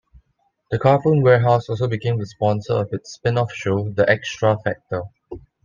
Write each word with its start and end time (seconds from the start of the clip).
The 0.71 0.79
Carphone 0.79 1.21
Warehouse 1.21 1.69
also 1.69 1.87
became 1.87 2.17
the 2.17 2.25
sponsor 2.25 2.73
of 2.73 2.89
its 2.91 3.13
spin-off 3.13 3.53
show, 3.53 3.87
"The 3.89 4.05
Xtra 4.05 4.57
Factor". 4.63 5.03